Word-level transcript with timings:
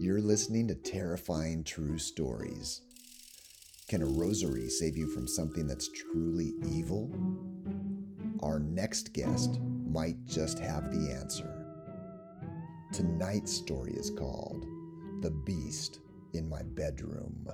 You're 0.00 0.20
listening 0.20 0.68
to 0.68 0.76
terrifying 0.76 1.64
true 1.64 1.98
stories. 1.98 2.82
Can 3.88 4.00
a 4.00 4.06
rosary 4.06 4.68
save 4.68 4.96
you 4.96 5.08
from 5.08 5.26
something 5.26 5.66
that's 5.66 5.88
truly 5.88 6.52
evil? 6.70 7.10
Our 8.40 8.60
next 8.60 9.12
guest 9.12 9.58
might 9.60 10.24
just 10.24 10.60
have 10.60 10.92
the 10.92 11.10
answer. 11.10 11.52
Tonight's 12.92 13.52
story 13.52 13.94
is 13.94 14.10
called 14.10 14.66
The 15.20 15.32
Beast 15.32 15.98
in 16.32 16.48
My 16.48 16.62
Bedroom. 16.62 17.48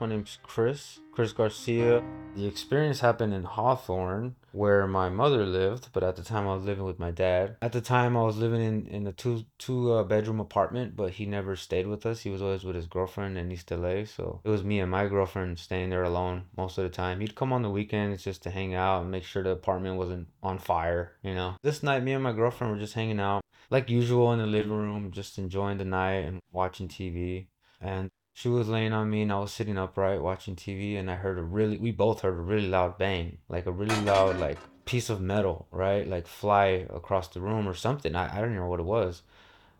My 0.00 0.06
name's 0.06 0.38
Chris, 0.42 1.00
Chris 1.12 1.34
Garcia. 1.34 2.02
The 2.34 2.46
experience 2.46 3.00
happened 3.00 3.34
in 3.34 3.44
Hawthorne, 3.44 4.34
where 4.52 4.86
my 4.86 5.10
mother 5.10 5.44
lived, 5.44 5.90
but 5.92 6.02
at 6.02 6.16
the 6.16 6.22
time 6.22 6.48
I 6.48 6.54
was 6.54 6.64
living 6.64 6.84
with 6.84 6.98
my 6.98 7.10
dad. 7.10 7.56
At 7.60 7.72
the 7.72 7.82
time 7.82 8.16
I 8.16 8.22
was 8.22 8.38
living 8.38 8.62
in, 8.62 8.86
in 8.86 9.06
a 9.06 9.12
two 9.12 9.44
two 9.58 9.92
uh, 9.92 10.04
bedroom 10.04 10.40
apartment, 10.40 10.96
but 10.96 11.10
he 11.10 11.26
never 11.26 11.54
stayed 11.54 11.86
with 11.86 12.06
us. 12.06 12.22
He 12.22 12.30
was 12.30 12.40
always 12.40 12.64
with 12.64 12.76
his 12.76 12.86
girlfriend 12.86 13.36
in 13.36 13.52
East 13.52 13.70
LA, 13.70 14.04
so 14.06 14.40
it 14.42 14.48
was 14.48 14.64
me 14.64 14.80
and 14.80 14.90
my 14.90 15.06
girlfriend 15.06 15.58
staying 15.58 15.90
there 15.90 16.04
alone 16.04 16.44
most 16.56 16.78
of 16.78 16.84
the 16.84 16.88
time. 16.88 17.20
He'd 17.20 17.34
come 17.34 17.52
on 17.52 17.60
the 17.60 17.68
weekends 17.68 18.24
just 18.24 18.42
to 18.44 18.50
hang 18.50 18.74
out 18.74 19.02
and 19.02 19.10
make 19.10 19.24
sure 19.24 19.42
the 19.42 19.50
apartment 19.50 19.96
wasn't 19.96 20.28
on 20.42 20.56
fire, 20.56 21.12
you 21.22 21.34
know. 21.34 21.56
This 21.62 21.82
night 21.82 22.02
me 22.02 22.14
and 22.14 22.24
my 22.24 22.32
girlfriend 22.32 22.72
were 22.72 22.80
just 22.80 22.94
hanging 22.94 23.20
out 23.20 23.42
like 23.68 23.90
usual 23.90 24.32
in 24.32 24.38
the 24.38 24.46
living 24.46 24.72
room, 24.72 25.10
just 25.10 25.36
enjoying 25.36 25.76
the 25.76 25.84
night 25.84 26.24
and 26.24 26.40
watching 26.52 26.88
TV. 26.88 27.48
And 27.82 28.10
she 28.32 28.48
was 28.48 28.68
laying 28.68 28.92
on 28.92 29.10
me 29.10 29.22
and 29.22 29.32
I 29.32 29.38
was 29.38 29.52
sitting 29.52 29.76
upright 29.76 30.22
watching 30.22 30.56
TV 30.56 30.98
and 30.98 31.10
I 31.10 31.16
heard 31.16 31.38
a 31.38 31.42
really 31.42 31.76
we 31.76 31.90
both 31.90 32.22
heard 32.22 32.38
a 32.38 32.40
really 32.40 32.68
loud 32.68 32.98
bang, 32.98 33.38
like 33.48 33.66
a 33.66 33.72
really 33.72 34.00
loud 34.02 34.38
like 34.38 34.58
piece 34.84 35.10
of 35.10 35.20
metal, 35.20 35.66
right? 35.70 36.06
Like 36.08 36.26
fly 36.26 36.86
across 36.90 37.28
the 37.28 37.40
room 37.40 37.68
or 37.68 37.74
something. 37.74 38.14
I, 38.14 38.38
I 38.38 38.40
don't 38.40 38.54
know 38.54 38.66
what 38.66 38.80
it 38.80 38.86
was. 38.86 39.22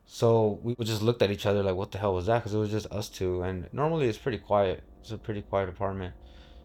So 0.05 0.59
we 0.63 0.75
just 0.85 1.03
looked 1.03 1.23
at 1.23 1.31
each 1.31 1.47
other 1.47 1.63
like 1.63 1.77
what 1.77 1.93
the 1.93 1.99
hell 1.99 2.15
was 2.15 2.27
that? 2.27 2.43
Cuz 2.43 2.55
it 2.55 2.59
was 2.59 2.71
just 2.71 2.87
us 2.93 3.09
two 3.09 3.43
and 3.43 3.69
normally 3.73 4.09
it's 4.09 4.19
pretty 4.19 4.39
quiet. 4.39 4.83
It's 5.01 5.13
a 5.13 5.19
pretty 5.19 5.43
quiet 5.43 5.69
apartment. 5.69 6.15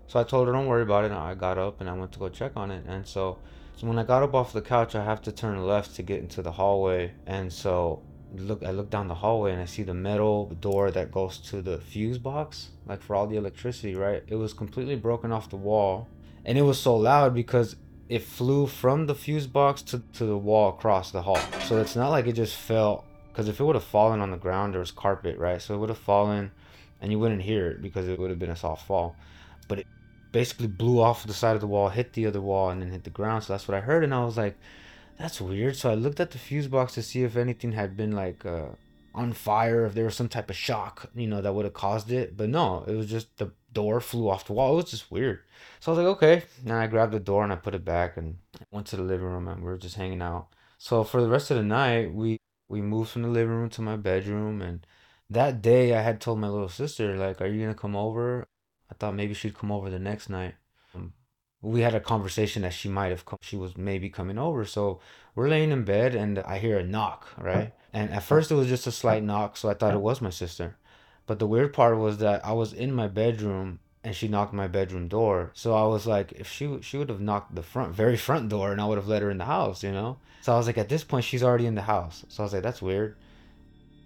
So 0.07 0.19
I 0.19 0.23
told 0.23 0.47
her 0.47 0.53
don't 0.53 0.67
worry 0.67 0.83
about 0.83 1.05
it. 1.05 1.11
And 1.11 1.19
I 1.19 1.33
got 1.35 1.57
up 1.57 1.81
and 1.81 1.89
I 1.89 1.93
went 1.93 2.11
to 2.13 2.19
go 2.19 2.29
check 2.29 2.53
on 2.55 2.71
it. 2.71 2.83
And 2.87 3.07
so 3.07 3.39
so 3.75 3.87
when 3.87 3.99
I 3.99 4.03
got 4.03 4.23
up 4.23 4.33
off 4.33 4.53
the 4.53 4.61
couch, 4.61 4.95
I 4.95 5.03
have 5.03 5.21
to 5.23 5.31
turn 5.31 5.65
left 5.65 5.95
to 5.95 6.03
get 6.03 6.19
into 6.19 6.41
the 6.41 6.53
hallway. 6.53 7.13
And 7.25 7.51
so 7.51 8.01
look 8.33 8.63
I 8.63 8.71
look 8.71 8.89
down 8.89 9.07
the 9.07 9.15
hallway 9.15 9.51
and 9.51 9.61
I 9.61 9.65
see 9.65 9.83
the 9.83 9.93
metal 9.93 10.47
door 10.59 10.91
that 10.91 11.11
goes 11.11 11.37
to 11.49 11.61
the 11.61 11.79
fuse 11.79 12.17
box, 12.17 12.69
like 12.85 13.01
for 13.01 13.15
all 13.15 13.27
the 13.27 13.37
electricity, 13.37 13.95
right? 13.95 14.23
It 14.27 14.35
was 14.35 14.53
completely 14.53 14.95
broken 14.95 15.31
off 15.31 15.49
the 15.49 15.55
wall. 15.57 16.07
And 16.43 16.57
it 16.57 16.61
was 16.61 16.79
so 16.79 16.95
loud 16.95 17.33
because 17.33 17.75
it 18.07 18.19
flew 18.19 18.67
from 18.67 19.07
the 19.07 19.15
fuse 19.15 19.47
box 19.47 19.81
to, 19.81 19.99
to 20.13 20.25
the 20.25 20.37
wall 20.37 20.69
across 20.69 21.11
the 21.11 21.23
hall. 21.23 21.39
So 21.65 21.77
it's 21.81 21.95
not 21.95 22.09
like 22.09 22.27
it 22.27 22.33
just 22.33 22.55
fell 22.55 23.05
because 23.29 23.47
if 23.47 23.59
it 23.59 23.63
would 23.63 23.75
have 23.75 23.83
fallen 23.83 24.21
on 24.21 24.31
the 24.31 24.37
ground 24.37 24.73
there 24.73 24.79
was 24.79 24.91
carpet, 24.91 25.37
right? 25.37 25.61
So 25.61 25.73
it 25.73 25.77
would 25.77 25.89
have 25.89 25.97
fallen 25.97 26.51
and 27.01 27.11
you 27.11 27.19
wouldn't 27.19 27.41
hear 27.41 27.67
it 27.67 27.81
because 27.81 28.07
it 28.07 28.19
would 28.19 28.29
have 28.29 28.39
been 28.39 28.51
a 28.51 28.55
soft 28.55 28.85
fall. 28.85 29.15
But 29.67 29.79
it 29.79 29.87
basically 30.31 30.67
blew 30.67 30.99
off 31.01 31.25
the 31.25 31.33
side 31.33 31.55
of 31.55 31.61
the 31.61 31.67
wall, 31.67 31.89
hit 31.89 32.13
the 32.13 32.27
other 32.27 32.41
wall, 32.41 32.69
and 32.69 32.81
then 32.81 32.91
hit 32.91 33.03
the 33.03 33.09
ground. 33.09 33.43
So 33.43 33.53
that's 33.53 33.67
what 33.67 33.77
I 33.77 33.81
heard, 33.81 34.03
and 34.03 34.13
I 34.13 34.23
was 34.25 34.37
like, 34.37 34.57
that's 35.17 35.39
weird. 35.41 35.75
So 35.75 35.91
I 35.91 35.95
looked 35.95 36.19
at 36.19 36.31
the 36.31 36.37
fuse 36.37 36.67
box 36.67 36.93
to 36.93 37.01
see 37.01 37.23
if 37.23 37.35
anything 37.35 37.71
had 37.71 37.95
been 37.95 38.11
like 38.11 38.45
uh, 38.45 38.67
on 39.13 39.33
fire, 39.33 39.85
if 39.85 39.93
there 39.93 40.05
was 40.05 40.15
some 40.15 40.29
type 40.29 40.49
of 40.49 40.55
shock, 40.55 41.09
you 41.15 41.27
know, 41.27 41.41
that 41.41 41.53
would 41.53 41.65
have 41.65 41.73
caused 41.73 42.11
it. 42.11 42.35
But 42.35 42.49
no, 42.49 42.83
it 42.87 42.95
was 42.95 43.09
just 43.09 43.37
the 43.37 43.51
door 43.71 44.01
flew 44.01 44.29
off 44.29 44.45
the 44.45 44.53
wall. 44.53 44.73
It 44.73 44.75
was 44.83 44.91
just 44.91 45.11
weird. 45.11 45.39
So 45.79 45.91
I 45.91 45.95
was 45.95 46.05
like, 46.05 46.15
okay. 46.17 46.43
And 46.63 46.73
I 46.73 46.87
grabbed 46.87 47.13
the 47.13 47.19
door 47.19 47.43
and 47.43 47.53
I 47.53 47.55
put 47.55 47.75
it 47.75 47.85
back 47.85 48.17
and 48.17 48.37
went 48.71 48.87
to 48.87 48.97
the 48.97 49.03
living 49.03 49.25
room 49.25 49.47
and 49.47 49.61
we 49.61 49.67
were 49.67 49.77
just 49.77 49.95
hanging 49.95 50.21
out. 50.21 50.47
So 50.77 51.03
for 51.03 51.21
the 51.21 51.29
rest 51.29 51.51
of 51.51 51.57
the 51.57 51.63
night, 51.63 52.13
we 52.13 52.37
we 52.67 52.81
moved 52.81 53.11
from 53.11 53.21
the 53.21 53.29
living 53.29 53.53
room 53.53 53.69
to 53.69 53.81
my 53.81 53.95
bedroom 53.95 54.61
and 54.61 54.85
that 55.29 55.61
day 55.61 55.95
I 55.95 56.01
had 56.01 56.19
told 56.19 56.39
my 56.39 56.49
little 56.49 56.69
sister 56.69 57.15
like, 57.17 57.41
"Are 57.41 57.47
you 57.47 57.61
gonna 57.61 57.75
come 57.75 57.95
over?" 57.95 58.47
I 58.91 58.93
thought 58.95 59.15
maybe 59.15 59.33
she'd 59.33 59.57
come 59.57 59.71
over 59.71 59.89
the 59.89 59.99
next 59.99 60.29
night 60.29 60.55
we 61.65 61.81
had 61.81 61.95
a 61.95 61.99
conversation 61.99 62.61
that 62.61 62.73
she 62.73 62.87
might 62.89 63.09
have 63.09 63.25
come, 63.25 63.39
she 63.41 63.57
was 63.57 63.75
maybe 63.75 64.09
coming 64.09 64.37
over. 64.37 64.65
So 64.65 64.99
we're 65.35 65.49
laying 65.49 65.71
in 65.71 65.83
bed 65.83 66.15
and 66.15 66.39
i 66.39 66.57
hear 66.57 66.79
a 66.79 66.83
knock 66.83 67.27
right? 67.37 67.73
And 67.93 68.09
at 68.11 68.23
first 68.23 68.51
it 68.51 68.55
was 68.55 68.67
just 68.67 68.87
a 68.87 68.91
slight 68.91 69.23
knock 69.23 69.57
so 69.57 69.69
i 69.69 69.73
thought 69.73 69.93
it 69.93 70.01
was 70.01 70.21
my 70.21 70.29
sister. 70.29 70.77
But 71.27 71.39
the 71.39 71.47
weird 71.47 71.73
part 71.73 71.97
was 71.97 72.17
that 72.19 72.45
i 72.45 72.53
was 72.53 72.71
in 72.73 72.93
my 72.93 73.07
bedroom 73.07 73.79
and 74.03 74.15
she 74.15 74.27
knocked 74.27 74.53
my 74.53 74.67
bedroom 74.67 75.07
door. 75.07 75.51
So 75.53 75.73
i 75.75 75.85
was 75.95 76.05
like 76.07 76.31
if 76.33 76.47
she 76.49 76.65
she 76.81 76.97
would 76.97 77.09
have 77.09 77.21
knocked 77.21 77.55
the 77.55 77.63
front 77.63 77.93
very 77.93 78.17
front 78.17 78.49
door 78.49 78.71
and 78.71 78.79
i 78.81 78.85
would 78.85 78.97
have 78.97 79.07
let 79.07 79.21
her 79.23 79.31
in 79.31 79.39
the 79.39 79.45
house 79.57 79.83
you 79.83 79.91
know? 79.91 80.17
So 80.41 80.53
i 80.53 80.57
was 80.57 80.67
like 80.67 80.77
at 80.77 80.89
this 80.89 81.03
point 81.03 81.25
she's 81.25 81.43
already 81.43 81.65
in 81.65 81.75
the 81.75 81.89
house. 81.95 82.25
So 82.29 82.43
i 82.43 82.45
was 82.45 82.53
like 82.53 82.63
that's 82.63 82.81
weird. 82.81 83.15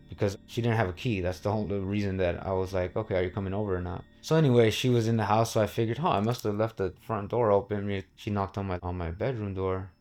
Because 0.10 0.40
she 0.48 0.64
didn't 0.64 0.78
have 0.78 0.90
a 0.90 0.94
key. 0.94 1.22
That's 1.22 1.42
the 1.42 1.52
whole 1.52 1.68
reason 1.68 2.18
that 2.18 2.44
I 2.44 2.52
was 2.54 2.74
like, 2.74 2.96
okay, 2.96 3.16
are 3.16 3.22
you 3.22 3.30
coming 3.30 3.54
over 3.54 3.76
or 3.76 3.82
not? 3.82 4.04
So 4.22 4.36
anyway, 4.36 4.70
she 4.72 4.90
was 4.90 5.08
in 5.08 5.18
the 5.18 5.26
house, 5.26 5.54
so 5.54 5.62
I 5.62 5.68
figured, 5.68 6.00
huh, 6.00 6.10
I 6.12 6.20
must 6.20 6.44
have 6.44 6.56
left 6.56 6.78
the 6.78 6.94
front 7.02 7.30
door 7.32 7.52
open. 7.52 8.04
She 8.16 8.30
knocked 8.30 8.58
on 8.58 8.68
my 8.68 8.80
on 8.84 8.98
my 8.98 9.12
bedroom 9.12 9.54
door, 9.54 9.92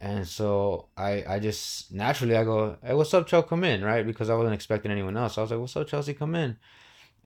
and 0.00 0.26
so 0.26 0.88
I 0.96 1.24
I 1.28 1.38
just 1.40 1.92
naturally 1.92 2.36
I 2.36 2.44
go, 2.44 2.78
hey, 2.82 2.94
what's 2.94 3.14
up, 3.14 3.26
Chelsea? 3.26 3.48
Come 3.48 3.64
in, 3.64 3.84
right? 3.84 4.06
Because 4.06 4.30
I 4.30 4.34
wasn't 4.34 4.54
expecting 4.54 4.90
anyone 4.90 5.16
else. 5.16 5.36
I 5.38 5.42
was 5.42 5.50
like, 5.50 5.60
what's 5.60 5.76
up, 5.76 5.86
Chelsea? 5.88 6.14
Come 6.14 6.34
in, 6.34 6.56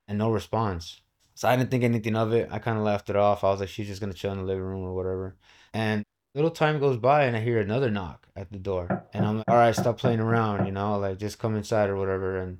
and 0.08 0.18
no 0.18 0.30
response. 0.30 1.00
So 1.34 1.48
I 1.48 1.56
didn't 1.56 1.70
think 1.70 1.84
anything 1.84 2.16
of 2.16 2.32
it. 2.32 2.48
I 2.50 2.58
kind 2.58 2.78
of 2.78 2.84
laughed 2.84 3.10
it 3.10 3.16
off. 3.16 3.44
I 3.44 3.50
was 3.50 3.60
like, 3.60 3.68
she's 3.70 3.86
just 3.86 4.00
gonna 4.00 4.12
chill 4.12 4.32
in 4.32 4.38
the 4.38 4.44
living 4.44 4.64
room 4.64 4.82
or 4.84 4.94
whatever. 4.94 5.36
And 5.72 6.04
little 6.34 6.50
time 6.50 6.78
goes 6.80 6.96
by 6.96 7.24
and 7.24 7.36
I 7.36 7.40
hear 7.40 7.60
another 7.60 7.90
knock 7.90 8.28
at 8.36 8.52
the 8.52 8.58
door. 8.58 8.92
And 9.12 9.24
I'm 9.26 9.38
like, 9.38 9.48
all 9.48 9.56
right, 9.56 9.74
stop 9.74 9.98
playing 9.98 10.20
around, 10.20 10.66
you 10.66 10.72
know, 10.72 10.98
like 10.98 11.18
just 11.18 11.38
come 11.38 11.56
inside 11.56 11.90
or 11.90 11.96
whatever. 11.96 12.38
And 12.38 12.58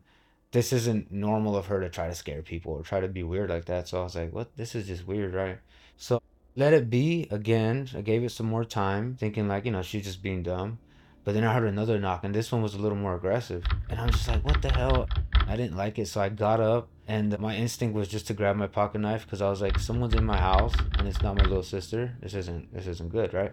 this 0.52 0.72
isn't 0.72 1.12
normal 1.12 1.56
of 1.56 1.66
her 1.66 1.80
to 1.80 1.88
try 1.88 2.08
to 2.08 2.14
scare 2.14 2.42
people 2.42 2.72
or 2.72 2.82
try 2.82 3.00
to 3.00 3.08
be 3.08 3.22
weird 3.22 3.50
like 3.50 3.66
that. 3.66 3.88
So 3.88 4.00
I 4.00 4.04
was 4.04 4.16
like, 4.16 4.32
what? 4.32 4.56
This 4.56 4.74
is 4.74 4.86
just 4.86 5.06
weird, 5.06 5.34
right? 5.34 5.58
So 5.96 6.20
let 6.56 6.72
it 6.72 6.90
be 6.90 7.28
again. 7.30 7.88
I 7.96 8.00
gave 8.00 8.24
it 8.24 8.30
some 8.30 8.46
more 8.46 8.64
time, 8.64 9.16
thinking 9.18 9.48
like, 9.48 9.64
you 9.64 9.70
know, 9.70 9.82
she's 9.82 10.04
just 10.04 10.22
being 10.22 10.42
dumb. 10.42 10.78
But 11.22 11.34
then 11.34 11.44
I 11.44 11.52
heard 11.52 11.68
another 11.68 11.98
knock, 11.98 12.24
and 12.24 12.34
this 12.34 12.50
one 12.50 12.62
was 12.62 12.74
a 12.74 12.78
little 12.78 12.96
more 12.96 13.14
aggressive. 13.14 13.62
And 13.90 14.00
I 14.00 14.06
was 14.06 14.14
just 14.14 14.28
like, 14.28 14.42
what 14.42 14.62
the 14.62 14.72
hell? 14.72 15.06
I 15.46 15.54
didn't 15.54 15.76
like 15.76 15.98
it. 15.98 16.08
So 16.08 16.20
I 16.20 16.30
got 16.30 16.60
up, 16.60 16.88
and 17.06 17.38
my 17.38 17.54
instinct 17.54 17.94
was 17.94 18.08
just 18.08 18.26
to 18.28 18.34
grab 18.34 18.56
my 18.56 18.66
pocket 18.66 19.00
knife 19.00 19.26
because 19.26 19.42
I 19.42 19.50
was 19.50 19.60
like, 19.60 19.78
someone's 19.78 20.14
in 20.14 20.24
my 20.24 20.38
house, 20.38 20.72
and 20.98 21.06
it's 21.06 21.20
not 21.22 21.36
my 21.36 21.42
little 21.44 21.62
sister. 21.62 22.16
This 22.20 22.34
isn't 22.34 22.72
this 22.72 22.86
isn't 22.86 23.12
good, 23.12 23.34
right? 23.34 23.52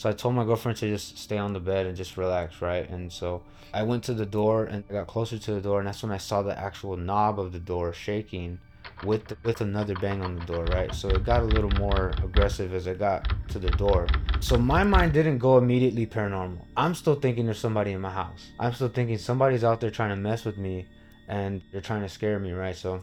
So 0.00 0.08
I 0.08 0.14
told 0.14 0.34
my 0.34 0.46
girlfriend 0.46 0.78
to 0.78 0.88
just 0.88 1.18
stay 1.18 1.36
on 1.36 1.52
the 1.52 1.60
bed 1.60 1.84
and 1.84 1.94
just 1.94 2.16
relax, 2.16 2.62
right? 2.62 2.88
And 2.88 3.12
so 3.12 3.42
I 3.74 3.82
went 3.82 4.02
to 4.04 4.14
the 4.14 4.24
door 4.24 4.64
and 4.64 4.82
I 4.88 4.94
got 4.94 5.06
closer 5.06 5.36
to 5.38 5.52
the 5.52 5.60
door, 5.60 5.78
and 5.78 5.86
that's 5.86 6.02
when 6.02 6.10
I 6.10 6.16
saw 6.16 6.40
the 6.40 6.58
actual 6.58 6.96
knob 6.96 7.38
of 7.38 7.52
the 7.52 7.58
door 7.58 7.92
shaking 7.92 8.58
with 9.04 9.26
the, 9.26 9.36
with 9.44 9.60
another 9.60 9.94
bang 9.96 10.22
on 10.22 10.36
the 10.36 10.46
door, 10.46 10.64
right? 10.64 10.94
So 10.94 11.10
it 11.10 11.22
got 11.22 11.42
a 11.42 11.44
little 11.44 11.68
more 11.72 12.14
aggressive 12.24 12.72
as 12.72 12.88
I 12.88 12.94
got 12.94 13.30
to 13.50 13.58
the 13.58 13.68
door. 13.72 14.06
So 14.40 14.56
my 14.56 14.84
mind 14.84 15.12
didn't 15.12 15.36
go 15.36 15.58
immediately 15.58 16.06
paranormal. 16.06 16.64
I'm 16.78 16.94
still 16.94 17.16
thinking 17.16 17.44
there's 17.44 17.58
somebody 17.58 17.92
in 17.92 18.00
my 18.00 18.10
house. 18.10 18.52
I'm 18.58 18.72
still 18.72 18.88
thinking 18.88 19.18
somebody's 19.18 19.64
out 19.64 19.82
there 19.82 19.90
trying 19.90 20.10
to 20.10 20.16
mess 20.16 20.46
with 20.46 20.56
me 20.56 20.86
and 21.28 21.60
they're 21.72 21.82
trying 21.82 22.00
to 22.00 22.08
scare 22.08 22.38
me, 22.38 22.52
right? 22.52 22.74
So 22.74 23.02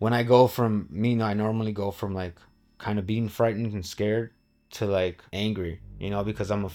when 0.00 0.12
I 0.12 0.22
go 0.22 0.48
from 0.48 0.86
me, 0.90 1.18
I 1.22 1.32
normally 1.32 1.72
go 1.72 1.90
from 1.90 2.12
like 2.12 2.34
kind 2.76 2.98
of 2.98 3.06
being 3.06 3.30
frightened 3.30 3.72
and 3.72 3.86
scared 3.86 4.32
to 4.72 4.86
like 4.86 5.22
angry, 5.32 5.80
you 5.98 6.10
know, 6.10 6.24
because 6.24 6.50
I'm 6.50 6.68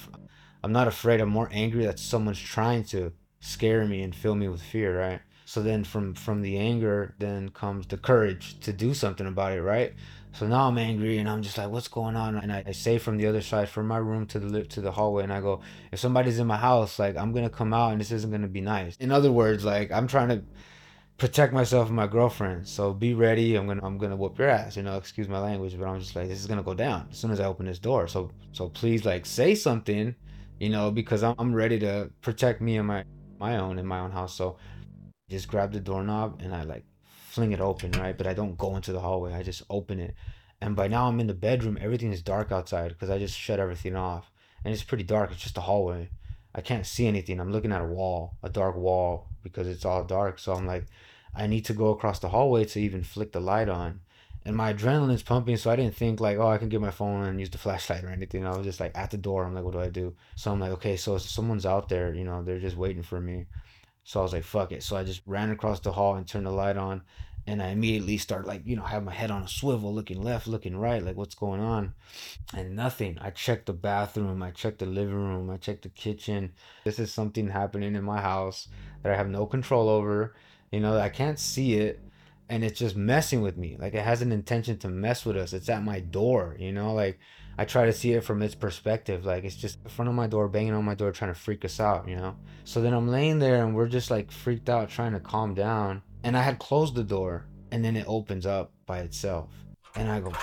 I'm 0.64 0.72
not 0.72 0.88
afraid. 0.88 1.22
I'm 1.22 1.30
more 1.30 1.50
angry 1.52 1.86
that 1.86 2.00
someone's 2.00 2.40
trying 2.40 2.84
to 2.86 3.14
scare 3.40 3.86
me 3.86 4.04
and 4.04 4.16
fill 4.16 4.36
me 4.36 4.48
with 4.48 4.62
fear, 4.62 5.00
right? 5.00 5.22
So 5.46 5.62
then 5.62 5.84
from 5.84 6.14
from 6.14 6.42
the 6.42 6.58
anger 6.58 7.16
then 7.20 7.50
comes 7.50 7.88
the 7.88 7.98
courage 7.98 8.60
to 8.62 8.72
do 8.72 8.94
something 8.94 9.28
about 9.28 9.54
it, 9.54 9.62
right? 9.62 9.94
So 10.34 10.48
now 10.48 10.70
I'm 10.70 10.78
angry 10.78 11.18
and 11.18 11.28
I'm 11.28 11.42
just 11.42 11.58
like, 11.58 11.70
what's 11.70 11.90
going 11.90 12.16
on? 12.16 12.38
And 12.38 12.54
I, 12.54 12.64
I 12.68 12.72
say 12.72 12.98
from 12.98 13.18
the 13.18 13.28
other 13.28 13.42
side, 13.42 13.68
from 13.68 13.88
my 13.88 13.98
room 13.98 14.26
to 14.28 14.40
the 14.40 14.64
to 14.64 14.82
the 14.82 14.92
hallway, 14.92 15.24
and 15.24 15.34
I 15.34 15.42
go, 15.42 15.62
if 15.92 16.00
somebody's 16.00 16.40
in 16.40 16.48
my 16.48 16.58
house, 16.58 17.00
like 17.00 17.18
I'm 17.18 17.34
gonna 17.34 17.50
come 17.50 17.74
out 17.74 17.92
and 17.92 18.00
this 18.00 18.12
isn't 18.12 18.32
gonna 18.32 18.48
be 18.48 18.62
nice. 18.62 18.96
In 18.98 19.12
other 19.12 19.32
words, 19.32 19.66
like 19.66 19.92
I'm 19.92 20.08
trying 20.08 20.30
to 20.30 20.42
protect 21.22 21.54
myself 21.54 21.86
and 21.86 21.96
my 21.96 22.08
girlfriend. 22.08 22.68
So 22.68 22.94
be 22.94 23.14
ready. 23.14 23.56
I'm 23.56 23.68
gonna 23.68 23.86
I'm 23.86 24.00
gonna 24.00 24.16
whoop 24.16 24.40
your 24.40 24.50
ass. 24.50 24.76
You 24.76 24.82
know, 24.82 24.98
excuse 24.98 25.30
my 25.30 25.38
language, 25.38 25.78
but 25.78 25.88
I'm 25.88 26.00
just 26.00 26.16
like 26.16 26.28
this 26.28 26.40
is 26.40 26.48
gonna 26.48 26.64
go 26.64 26.74
down 26.74 27.10
as 27.12 27.20
soon 27.20 27.30
as 27.30 27.40
I 27.40 27.46
open 27.46 27.68
this 27.68 27.78
door. 27.78 28.08
So 28.08 28.32
so 28.54 28.70
please 28.70 29.06
like 29.06 29.28
say 29.28 29.54
something, 29.54 30.16
you 30.60 30.70
know, 30.70 30.90
because 30.90 31.22
I'm 31.22 31.36
I'm 31.38 31.54
ready 31.54 31.78
to 31.78 32.10
protect 32.22 32.60
me 32.60 32.78
and 32.78 32.88
my 32.88 33.04
my 33.40 33.58
own 33.58 33.78
in 33.78 33.86
my 33.86 34.00
own 34.00 34.10
house. 34.10 34.34
So 34.34 34.58
just 35.30 35.48
grab 35.48 35.72
the 35.72 35.80
doorknob 35.80 36.42
and 36.42 36.56
I 36.56 36.64
like 36.64 36.86
fling 37.30 37.52
it 37.52 37.62
open, 37.62 37.92
right? 37.92 38.18
But 38.18 38.26
I 38.26 38.34
don't 38.34 38.58
go 38.58 38.76
into 38.76 38.92
the 38.92 39.00
hallway. 39.00 39.36
I 39.36 39.44
just 39.44 39.62
open 39.70 40.00
it. 40.00 40.16
And 40.60 40.76
by 40.76 40.88
now 40.88 41.06
I'm 41.06 41.20
in 41.20 41.28
the 41.28 41.36
bedroom. 41.36 41.78
Everything 41.80 42.12
is 42.12 42.24
dark 42.24 42.52
outside 42.52 42.90
because 42.90 43.12
I 43.12 43.20
just 43.20 43.38
shut 43.38 43.60
everything 43.60 43.96
off. 43.96 44.32
And 44.66 44.74
it's 44.74 44.84
pretty 44.84 45.04
dark. 45.04 45.32
It's 45.32 45.44
just 45.44 45.58
a 45.60 45.62
hallway. 45.62 46.10
I 46.56 46.62
can't 46.62 46.86
see 46.86 47.06
anything. 47.06 47.40
I'm 47.40 47.52
looking 47.52 47.72
at 47.72 47.82
a 47.82 47.86
wall, 47.86 48.38
a 48.42 48.50
dark 48.50 48.76
wall 48.76 49.31
because 49.44 49.68
it's 49.68 49.86
all 49.86 50.04
dark. 50.04 50.40
So 50.40 50.54
I'm 50.54 50.66
like, 50.66 50.86
I 51.36 51.48
need 51.48 51.66
to 51.66 51.74
go 51.74 51.90
across 51.90 52.20
the 52.20 52.30
hallway 52.30 52.66
to 52.66 52.80
even 52.80 53.04
flick 53.04 53.32
the 53.32 53.40
light 53.40 53.70
on. 53.70 54.02
And 54.44 54.56
my 54.56 54.74
adrenaline's 54.74 55.22
pumping, 55.22 55.58
so 55.58 55.70
I 55.70 55.76
didn't 55.76 55.96
think 55.96 56.20
like, 56.20 56.38
oh, 56.38 56.48
I 56.48 56.58
can 56.58 56.70
get 56.70 56.82
my 56.82 56.90
phone 56.90 57.26
and 57.26 57.40
use 57.40 57.52
the 57.52 57.60
flashlight 57.60 58.04
or 58.04 58.10
anything. 58.10 58.46
I 58.46 58.58
was 58.58 58.66
just 58.66 58.80
like 58.80 58.98
at 58.98 59.12
the 59.12 59.18
door. 59.18 59.44
I'm 59.44 59.54
like, 59.54 59.64
what 59.64 59.74
do 59.74 59.80
I 59.80 59.90
do? 59.90 60.16
So 60.36 60.52
I'm 60.52 60.60
like, 60.60 60.72
okay, 60.72 60.98
so 60.98 61.20
someone's 61.20 61.66
out 61.66 61.90
there, 61.90 62.14
you 62.14 62.24
know, 62.24 62.42
they're 62.42 62.60
just 62.60 62.76
waiting 62.76 63.04
for 63.04 63.22
me. 63.22 63.46
So 64.04 64.20
I 64.20 64.24
was 64.24 64.34
like, 64.34 64.44
fuck 64.44 64.72
it. 64.72 64.82
So 64.82 64.98
I 64.98 65.04
just 65.04 65.22
ran 65.28 65.52
across 65.52 65.80
the 65.80 65.92
hall 65.92 66.16
and 66.16 66.28
turned 66.28 66.48
the 66.48 66.52
light 66.52 66.78
on. 66.78 67.04
And 67.48 67.62
I 67.62 67.70
immediately 67.70 68.18
start 68.18 68.46
like, 68.46 68.62
you 68.66 68.76
know, 68.76 68.84
have 68.84 69.04
my 69.04 69.14
head 69.14 69.32
on 69.32 69.44
a 69.44 69.48
swivel, 69.48 69.94
looking 69.94 70.22
left, 70.22 70.48
looking 70.48 70.78
right, 70.78 71.04
like 71.04 71.16
what's 71.16 71.36
going 71.36 71.60
on. 71.60 71.94
And 72.56 72.76
nothing. 72.76 73.18
I 73.20 73.32
check 73.32 73.66
the 73.66 73.74
bathroom, 73.74 74.44
I 74.44 74.52
check 74.52 74.78
the 74.78 74.86
living 74.86 75.16
room, 75.16 75.50
I 75.50 75.58
check 75.58 75.82
the 75.82 75.90
kitchen. 75.90 76.54
This 76.84 77.00
is 77.00 77.14
something 77.14 77.50
happening 77.50 77.96
in 77.96 78.04
my 78.04 78.22
house 78.22 78.68
that 79.02 79.12
I 79.12 79.16
have 79.16 79.30
no 79.30 79.46
control 79.46 79.90
over. 79.90 80.36
You 80.72 80.80
know, 80.80 80.98
I 80.98 81.10
can't 81.10 81.40
see 81.40 81.76
it 81.76 82.00
and 82.52 82.66
it's 82.66 82.78
just 82.78 82.98
messing 82.98 83.42
with 83.42 83.56
me. 83.56 83.78
Like 83.80 83.94
it 83.94 84.04
has 84.04 84.22
an 84.22 84.34
intention 84.34 84.78
to 84.80 84.90
mess 84.90 85.26
with 85.26 85.38
us. 85.38 85.54
It's 85.54 85.70
at 85.70 85.84
my 85.84 86.02
door, 86.02 86.58
you 86.60 86.74
know, 86.74 86.94
like 86.94 87.18
I 87.58 87.64
try 87.64 87.86
to 87.86 87.94
see 87.94 88.12
it 88.12 88.26
from 88.26 88.42
its 88.42 88.56
perspective. 88.56 89.24
Like 89.24 89.46
it's 89.46 89.56
just 89.56 89.80
in 89.86 89.90
front 89.90 90.10
of 90.10 90.16
my 90.16 90.28
door, 90.28 90.50
banging 90.50 90.74
on 90.74 90.84
my 90.84 90.94
door, 90.94 91.14
trying 91.14 91.34
to 91.34 91.40
freak 91.40 91.64
us 91.64 91.80
out, 91.80 92.10
you 92.10 92.18
know? 92.18 92.36
So 92.66 92.82
then 92.82 92.94
I'm 92.94 93.08
laying 93.08 93.40
there 93.40 93.64
and 93.64 93.74
we're 93.74 93.88
just 93.88 94.12
like 94.12 94.34
freaked 94.34 94.70
out, 94.70 94.90
trying 94.90 95.14
to 95.14 95.22
calm 95.22 95.54
down. 95.54 96.02
And 96.24 96.38
I 96.38 96.42
had 96.42 96.60
closed 96.60 96.96
the 96.96 97.04
door 97.04 97.46
and 97.72 97.84
then 97.84 97.96
it 97.96 98.06
opens 98.08 98.46
up 98.46 98.72
by 98.86 99.00
itself. 99.00 99.50
And 99.96 100.10
I 100.10 100.20
go, 100.20 100.30
fuck. 100.32 100.42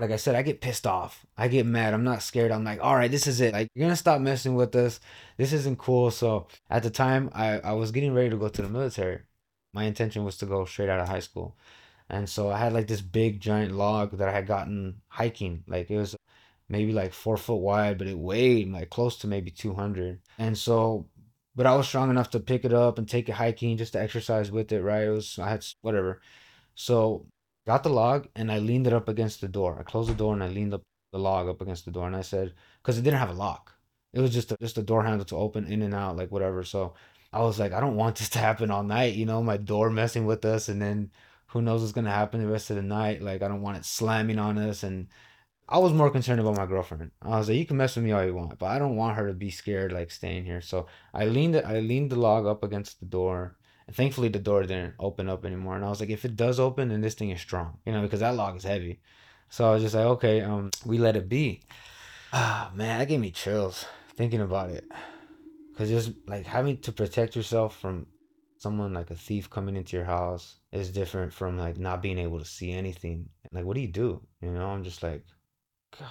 Like 0.00 0.10
I 0.10 0.16
said, 0.16 0.34
I 0.34 0.42
get 0.42 0.60
pissed 0.60 0.86
off. 0.86 1.26
I 1.36 1.48
get 1.48 1.66
mad. 1.66 1.92
I'm 1.92 2.04
not 2.04 2.22
scared. 2.22 2.52
I'm 2.52 2.64
like, 2.64 2.80
all 2.80 2.94
right, 2.94 3.10
this 3.10 3.26
is 3.26 3.40
it. 3.40 3.52
Like, 3.52 3.68
you're 3.74 3.84
going 3.84 3.92
to 3.92 3.96
stop 3.96 4.20
messing 4.20 4.54
with 4.54 4.74
us. 4.76 5.00
This 5.36 5.52
isn't 5.52 5.78
cool. 5.78 6.10
So 6.10 6.46
at 6.70 6.84
the 6.84 6.90
time, 6.90 7.30
I, 7.32 7.58
I 7.60 7.72
was 7.72 7.90
getting 7.90 8.14
ready 8.14 8.30
to 8.30 8.36
go 8.36 8.48
to 8.48 8.62
the 8.62 8.68
military. 8.68 9.20
My 9.72 9.84
intention 9.84 10.24
was 10.24 10.36
to 10.38 10.46
go 10.46 10.64
straight 10.64 10.88
out 10.88 11.00
of 11.00 11.08
high 11.08 11.20
school. 11.20 11.56
And 12.10 12.28
so 12.28 12.50
I 12.50 12.58
had 12.58 12.72
like 12.72 12.86
this 12.86 13.00
big 13.00 13.40
giant 13.40 13.72
log 13.72 14.16
that 14.18 14.28
I 14.28 14.32
had 14.32 14.46
gotten 14.46 15.02
hiking. 15.08 15.64
Like 15.66 15.90
it 15.90 15.98
was 15.98 16.16
maybe 16.68 16.92
like 16.92 17.12
four 17.12 17.36
foot 17.36 17.56
wide, 17.56 17.98
but 17.98 18.06
it 18.06 18.18
weighed 18.18 18.70
like 18.72 18.90
close 18.90 19.16
to 19.18 19.26
maybe 19.26 19.50
200. 19.50 20.20
And 20.38 20.56
so, 20.56 21.06
but 21.58 21.66
I 21.66 21.74
was 21.74 21.88
strong 21.88 22.08
enough 22.08 22.30
to 22.30 22.38
pick 22.38 22.64
it 22.64 22.72
up 22.72 22.98
and 22.98 23.08
take 23.08 23.28
it 23.28 23.32
hiking 23.32 23.76
just 23.76 23.94
to 23.94 24.00
exercise 24.00 24.52
with 24.52 24.70
it, 24.70 24.80
right? 24.80 25.02
It 25.02 25.10
was, 25.10 25.40
I 25.40 25.50
had 25.50 25.66
whatever. 25.80 26.20
So 26.76 27.26
got 27.66 27.82
the 27.82 27.88
log 27.88 28.28
and 28.36 28.52
I 28.52 28.60
leaned 28.60 28.86
it 28.86 28.92
up 28.92 29.08
against 29.08 29.40
the 29.40 29.48
door. 29.48 29.76
I 29.76 29.82
closed 29.82 30.08
the 30.08 30.14
door 30.14 30.34
and 30.34 30.44
I 30.44 30.46
leaned 30.46 30.72
up 30.72 30.82
the 31.10 31.18
log 31.18 31.48
up 31.48 31.60
against 31.60 31.84
the 31.84 31.90
door 31.90 32.06
and 32.06 32.14
I 32.14 32.22
said, 32.22 32.54
because 32.80 32.96
it 32.96 33.02
didn't 33.02 33.18
have 33.18 33.30
a 33.30 33.32
lock. 33.32 33.74
It 34.12 34.20
was 34.20 34.32
just 34.32 34.52
a, 34.52 34.56
just 34.60 34.78
a 34.78 34.82
door 34.82 35.02
handle 35.02 35.24
to 35.24 35.36
open 35.36 35.66
in 35.66 35.82
and 35.82 35.94
out, 35.94 36.16
like 36.16 36.30
whatever. 36.30 36.62
So 36.62 36.94
I 37.32 37.40
was 37.40 37.58
like, 37.58 37.72
I 37.72 37.80
don't 37.80 37.96
want 37.96 38.14
this 38.18 38.28
to 38.30 38.38
happen 38.38 38.70
all 38.70 38.84
night, 38.84 39.14
you 39.14 39.26
know, 39.26 39.42
my 39.42 39.56
door 39.56 39.90
messing 39.90 40.26
with 40.26 40.44
us 40.44 40.68
and 40.68 40.80
then 40.80 41.10
who 41.48 41.60
knows 41.60 41.80
what's 41.80 41.92
gonna 41.92 42.08
happen 42.12 42.40
the 42.40 42.46
rest 42.46 42.70
of 42.70 42.76
the 42.76 42.82
night. 42.82 43.20
Like 43.20 43.42
I 43.42 43.48
don't 43.48 43.62
want 43.62 43.78
it 43.78 43.84
slamming 43.84 44.38
on 44.38 44.58
us 44.58 44.84
and 44.84 45.08
I 45.70 45.78
was 45.78 45.92
more 45.92 46.10
concerned 46.10 46.40
about 46.40 46.56
my 46.56 46.64
girlfriend. 46.64 47.10
I 47.20 47.38
was 47.38 47.48
like, 47.48 47.58
you 47.58 47.66
can 47.66 47.76
mess 47.76 47.94
with 47.94 48.04
me 48.04 48.12
all 48.12 48.24
you 48.24 48.34
want, 48.34 48.58
but 48.58 48.66
I 48.66 48.78
don't 48.78 48.96
want 48.96 49.16
her 49.16 49.26
to 49.26 49.34
be 49.34 49.50
scared 49.50 49.92
like 49.92 50.10
staying 50.10 50.46
here. 50.46 50.62
So 50.62 50.86
I 51.12 51.26
leaned 51.26 51.56
I 51.56 51.80
leaned 51.80 52.10
the 52.10 52.16
log 52.16 52.46
up 52.46 52.64
against 52.64 53.00
the 53.00 53.06
door. 53.06 53.56
And 53.86 53.94
thankfully 53.94 54.28
the 54.28 54.38
door 54.38 54.62
didn't 54.62 54.94
open 54.98 55.28
up 55.28 55.44
anymore. 55.44 55.76
And 55.76 55.84
I 55.84 55.90
was 55.90 56.00
like, 56.00 56.08
if 56.10 56.24
it 56.24 56.36
does 56.36 56.58
open, 56.58 56.88
then 56.88 57.02
this 57.02 57.14
thing 57.14 57.30
is 57.30 57.40
strong. 57.40 57.78
You 57.84 57.92
know, 57.92 58.02
because 58.02 58.20
that 58.20 58.34
log 58.34 58.56
is 58.56 58.64
heavy. 58.64 59.00
So 59.50 59.68
I 59.68 59.74
was 59.74 59.82
just 59.82 59.94
like, 59.94 60.06
okay, 60.06 60.40
um, 60.40 60.70
we 60.86 60.96
let 60.98 61.16
it 61.16 61.28
be. 61.28 61.62
Ah 62.32 62.70
man, 62.74 62.98
that 62.98 63.08
gave 63.08 63.20
me 63.20 63.30
chills 63.30 63.84
thinking 64.16 64.40
about 64.40 64.70
it. 64.70 64.90
Cause 65.76 65.90
just 65.90 66.12
like 66.26 66.46
having 66.46 66.78
to 66.78 66.92
protect 66.92 67.36
yourself 67.36 67.76
from 67.78 68.06
someone 68.56 68.92
like 68.92 69.10
a 69.10 69.14
thief 69.14 69.48
coming 69.48 69.76
into 69.76 69.96
your 69.96 70.06
house 70.06 70.56
is 70.72 70.90
different 70.90 71.32
from 71.32 71.56
like 71.56 71.78
not 71.78 72.02
being 72.02 72.18
able 72.18 72.38
to 72.38 72.44
see 72.44 72.72
anything. 72.72 73.28
Like, 73.52 73.64
what 73.64 73.74
do 73.74 73.80
you 73.80 73.88
do? 73.88 74.20
You 74.40 74.50
know, 74.50 74.66
I'm 74.66 74.82
just 74.82 75.02
like, 75.02 75.24
God. 75.98 76.08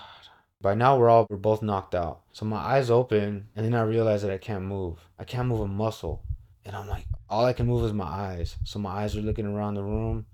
By 0.61 0.73
now, 0.73 0.97
we're 0.97 1.09
all 1.09 1.27
we're 1.29 1.37
both 1.37 1.61
knocked 1.61 1.93
out. 1.93 2.21
So 2.31 2.45
my 2.45 2.57
eyes 2.57 2.89
open, 2.89 3.47
and 3.55 3.65
then 3.65 3.75
I 3.75 3.83
realize 3.83 4.21
that 4.23 4.31
I 4.31 4.37
can't 4.37 4.63
move. 4.63 4.97
I 5.19 5.23
can't 5.23 5.47
move 5.47 5.59
a 5.59 5.67
muscle, 5.67 6.23
and 6.65 6.75
I'm 6.75 6.87
like, 6.87 7.05
all 7.29 7.45
I 7.45 7.53
can 7.53 7.67
move 7.67 7.85
is 7.85 7.93
my 7.93 8.05
eyes. 8.05 8.55
So 8.63 8.79
my 8.79 9.03
eyes 9.03 9.15
are 9.15 9.21
looking 9.21 9.45
around 9.45 9.75
the 9.75 9.83
room, 9.83 10.25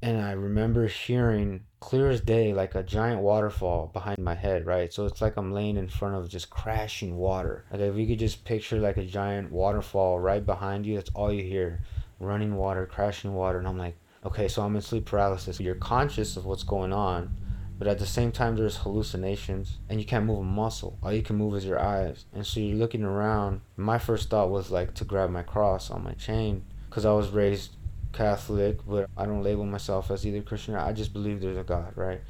and 0.00 0.20
I 0.20 0.32
remember 0.32 0.86
hearing 0.86 1.64
clear 1.80 2.10
as 2.10 2.20
day 2.20 2.52
like 2.52 2.74
a 2.74 2.82
giant 2.82 3.20
waterfall 3.20 3.90
behind 3.92 4.18
my 4.18 4.34
head, 4.34 4.64
right? 4.66 4.92
So 4.92 5.06
it's 5.06 5.20
like 5.20 5.36
I'm 5.36 5.52
laying 5.52 5.76
in 5.76 5.88
front 5.88 6.14
of 6.14 6.28
just 6.28 6.50
crashing 6.50 7.16
water. 7.16 7.64
Like 7.70 7.80
if 7.80 7.96
you 7.96 8.06
could 8.06 8.18
just 8.18 8.44
picture 8.44 8.78
like 8.78 8.96
a 8.96 9.04
giant 9.04 9.52
waterfall 9.52 10.18
right 10.18 10.44
behind 10.44 10.86
you, 10.86 10.96
that's 10.96 11.10
all 11.14 11.32
you 11.32 11.42
hear. 11.42 11.80
Running 12.20 12.56
water, 12.56 12.86
crashing 12.86 13.34
water, 13.34 13.58
and 13.58 13.68
I'm 13.68 13.78
like, 13.78 13.96
okay, 14.24 14.48
so 14.48 14.62
I'm 14.62 14.74
in 14.74 14.82
sleep 14.82 15.04
paralysis. 15.04 15.60
You're 15.60 15.76
conscious 15.76 16.36
of 16.36 16.46
what's 16.46 16.64
going 16.64 16.92
on, 16.92 17.36
but 17.78 17.86
at 17.86 17.98
the 17.98 18.06
same 18.06 18.32
time 18.32 18.56
there's 18.56 18.78
hallucinations 18.78 19.78
and 19.88 20.00
you 20.00 20.06
can't 20.06 20.26
move 20.26 20.40
a 20.40 20.44
muscle. 20.44 20.98
All 21.02 21.12
you 21.12 21.22
can 21.22 21.36
move 21.36 21.54
is 21.54 21.64
your 21.64 21.78
eyes. 21.78 22.24
And 22.34 22.44
so 22.44 22.58
you're 22.58 22.76
looking 22.76 23.04
around. 23.04 23.60
My 23.76 23.98
first 23.98 24.30
thought 24.30 24.50
was 24.50 24.70
like 24.70 24.94
to 24.94 25.04
grab 25.04 25.30
my 25.30 25.42
cross 25.42 25.90
on 25.90 26.02
my 26.02 26.12
chain 26.12 26.64
because 26.88 27.06
I 27.06 27.12
was 27.12 27.30
raised 27.30 27.76
Catholic, 28.12 28.84
but 28.86 29.08
I 29.16 29.26
don't 29.26 29.44
label 29.44 29.64
myself 29.64 30.10
as 30.10 30.26
either 30.26 30.42
Christian. 30.42 30.74
I 30.74 30.92
just 30.92 31.12
believe 31.12 31.40
there's 31.40 31.56
a 31.56 31.62
God, 31.62 31.92
right? 31.96 32.20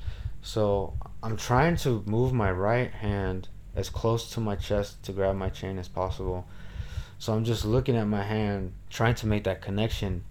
So 0.42 0.94
I'm 1.22 1.36
trying 1.36 1.76
to 1.78 2.02
move 2.06 2.32
my 2.32 2.50
right 2.50 2.90
hand 2.90 3.48
as 3.74 3.88
close 3.88 4.30
to 4.32 4.40
my 4.40 4.56
chest 4.56 5.02
to 5.04 5.12
grab 5.12 5.36
my 5.36 5.48
chain 5.48 5.78
as 5.78 5.88
possible. 5.88 6.46
So 7.18 7.32
I'm 7.32 7.44
just 7.44 7.64
looking 7.64 7.96
at 7.96 8.06
my 8.06 8.22
hand, 8.22 8.72
trying 8.90 9.14
to 9.16 9.26
make 9.26 9.44
that 9.44 9.62
connection, 9.62 10.24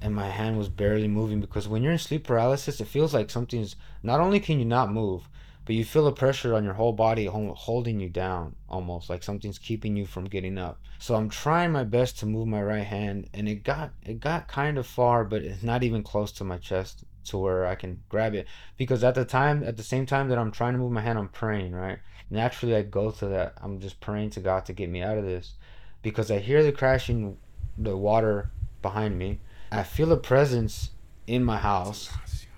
and 0.00 0.14
my 0.14 0.28
hand 0.28 0.58
was 0.58 0.68
barely 0.68 1.08
moving 1.08 1.40
because 1.40 1.68
when 1.68 1.82
you're 1.82 1.92
in 1.92 1.98
sleep 1.98 2.24
paralysis, 2.24 2.80
it 2.80 2.86
feels 2.88 3.14
like 3.14 3.30
something's 3.30 3.76
not 4.02 4.20
only 4.20 4.40
can 4.40 4.58
you 4.58 4.64
not 4.64 4.92
move, 4.92 5.28
but 5.64 5.74
you 5.74 5.84
feel 5.84 6.06
a 6.06 6.12
pressure 6.12 6.54
on 6.54 6.64
your 6.64 6.74
whole 6.74 6.92
body 6.92 7.26
holding 7.26 7.98
you 7.98 8.08
down 8.08 8.54
almost 8.68 9.08
like 9.08 9.22
something's 9.22 9.58
keeping 9.58 9.96
you 9.96 10.06
from 10.06 10.24
getting 10.24 10.58
up. 10.58 10.78
So 10.98 11.14
i'm 11.14 11.28
trying 11.28 11.72
my 11.72 11.84
best 11.84 12.18
to 12.18 12.26
move 12.26 12.48
my 12.48 12.62
right 12.62 12.86
hand 12.86 13.28
and 13.32 13.48
it 13.48 13.64
got 13.64 13.92
it 14.04 14.20
got 14.20 14.48
kind 14.48 14.78
of 14.78 14.86
far 14.86 15.24
but 15.24 15.42
it's 15.42 15.62
not 15.62 15.82
even 15.82 16.02
close 16.02 16.32
to 16.32 16.44
my 16.44 16.58
chest 16.58 17.04
to 17.26 17.38
where 17.38 17.66
i 17.66 17.74
can 17.74 18.02
grab 18.08 18.34
it. 18.34 18.46
Because 18.76 19.02
at 19.02 19.14
the 19.14 19.24
time 19.24 19.62
at 19.64 19.76
the 19.76 19.82
same 19.82 20.06
time 20.06 20.28
that 20.28 20.38
i'm 20.38 20.50
trying 20.50 20.74
to 20.74 20.78
move 20.78 20.92
my 20.92 21.00
hand 21.00 21.18
i'm 21.18 21.28
praying 21.28 21.72
right? 21.72 21.98
Naturally 22.30 22.76
i 22.76 22.82
go 22.82 23.10
to 23.10 23.26
that. 23.28 23.54
I'm 23.62 23.80
just 23.80 24.00
praying 24.00 24.30
to 24.30 24.40
god 24.40 24.66
to 24.66 24.72
get 24.72 24.90
me 24.90 25.02
out 25.02 25.18
of 25.18 25.24
this 25.24 25.54
because 26.02 26.30
i 26.30 26.38
hear 26.38 26.62
the 26.62 26.72
crashing 26.72 27.38
the 27.78 27.96
water 27.96 28.50
behind 28.82 29.18
me 29.18 29.40
i 29.70 29.82
feel 29.82 30.12
a 30.12 30.16
presence 30.16 30.90
in 31.26 31.42
my 31.42 31.56
house 31.56 32.10